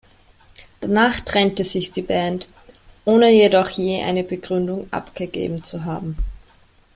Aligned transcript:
Danach 0.79 1.19
trennte 1.19 1.63
sich 1.63 1.91
die 1.91 2.01
Band, 2.01 2.49
ohne 3.05 3.29
jedoch 3.31 3.69
je 3.69 4.01
eine 4.03 4.23
Begründung 4.23 4.91
abgegeben 4.91 5.63
zu 5.63 5.85
haben. 5.85 6.17